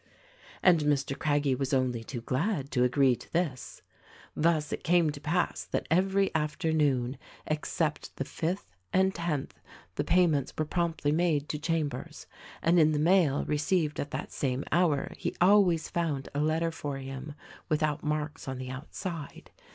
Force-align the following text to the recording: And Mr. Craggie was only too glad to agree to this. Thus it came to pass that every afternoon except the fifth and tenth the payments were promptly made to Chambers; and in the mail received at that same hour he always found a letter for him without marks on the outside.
And 0.63 0.79
Mr. 0.79 1.15
Craggie 1.15 1.53
was 1.53 1.75
only 1.75 2.03
too 2.03 2.21
glad 2.21 2.71
to 2.71 2.83
agree 2.83 3.15
to 3.15 3.31
this. 3.33 3.83
Thus 4.35 4.73
it 4.73 4.83
came 4.83 5.11
to 5.11 5.21
pass 5.21 5.63
that 5.65 5.85
every 5.91 6.33
afternoon 6.33 7.19
except 7.45 8.15
the 8.15 8.25
fifth 8.25 8.75
and 8.91 9.13
tenth 9.13 9.59
the 9.93 10.03
payments 10.03 10.53
were 10.57 10.65
promptly 10.65 11.11
made 11.11 11.47
to 11.49 11.59
Chambers; 11.59 12.25
and 12.63 12.79
in 12.79 12.93
the 12.93 12.97
mail 12.97 13.45
received 13.45 13.99
at 13.99 14.09
that 14.09 14.31
same 14.31 14.63
hour 14.71 15.13
he 15.17 15.35
always 15.39 15.87
found 15.87 16.29
a 16.33 16.39
letter 16.41 16.71
for 16.71 16.97
him 16.97 17.35
without 17.69 18.03
marks 18.03 18.47
on 18.47 18.57
the 18.57 18.71
outside. 18.71 19.51